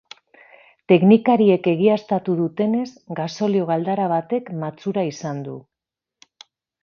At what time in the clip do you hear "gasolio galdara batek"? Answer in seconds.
3.19-4.49